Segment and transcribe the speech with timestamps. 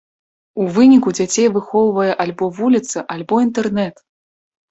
[0.61, 3.95] У выніку дзяцей выхоўвае альбо вуліца, альбо інтэрнэт!